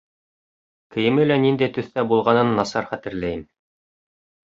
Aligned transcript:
Кейеме 0.95 1.27
лә 1.27 1.37
ниндәй 1.45 1.71
төҫтә 1.77 2.07
булғанын 2.15 2.53
насар 2.61 2.91
хәтерләйем. 2.91 3.49